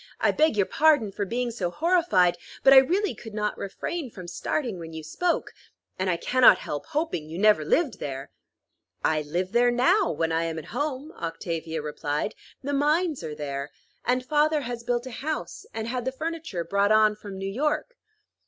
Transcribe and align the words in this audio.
"I 0.19 0.31
beg 0.31 0.57
your 0.57 0.65
pardon 0.65 1.11
for 1.11 1.25
being 1.25 1.51
so 1.51 1.69
horrified, 1.69 2.35
but 2.63 2.73
I 2.73 2.77
really 2.77 3.13
could 3.13 3.35
not 3.35 3.55
refrain 3.55 4.09
from 4.09 4.27
starting 4.27 4.79
when 4.79 4.93
you 4.93 5.03
spoke; 5.03 5.53
and 5.99 6.09
I 6.09 6.17
cannot 6.17 6.57
help 6.57 6.87
hoping 6.87 7.29
you 7.29 7.37
never 7.37 7.63
lived 7.63 7.99
there." 7.99 8.31
"I 9.05 9.21
live 9.21 9.51
there 9.51 9.69
now, 9.69 10.09
when 10.11 10.31
I 10.31 10.45
am 10.45 10.57
at 10.57 10.65
home," 10.73 11.11
Octavia 11.11 11.83
replied. 11.83 12.33
"The 12.63 12.73
mines 12.73 13.23
are 13.23 13.35
there; 13.35 13.69
and 14.03 14.25
father 14.25 14.61
has 14.61 14.81
built 14.83 15.05
a 15.05 15.11
house, 15.11 15.67
and 15.71 15.87
had 15.87 16.05
the 16.05 16.11
furniture 16.11 16.63
brought 16.63 16.91
on 16.91 17.15
from 17.15 17.37
New 17.37 17.45
York." 17.51 17.95